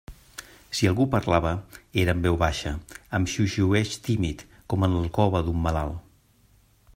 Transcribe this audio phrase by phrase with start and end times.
[0.77, 1.51] Si algú parlava,
[2.03, 2.71] era en veu baixa,
[3.19, 4.43] amb xiuxiueig tímid,
[4.75, 6.03] com en l'alcova d'un malalt.